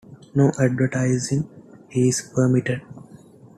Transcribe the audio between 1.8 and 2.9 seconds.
is permitted.